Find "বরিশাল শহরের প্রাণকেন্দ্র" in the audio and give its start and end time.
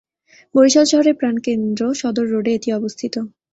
0.55-1.81